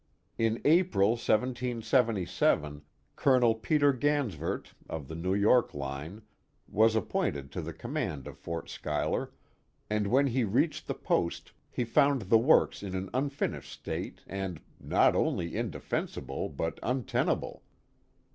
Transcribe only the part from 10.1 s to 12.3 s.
he reached the post he found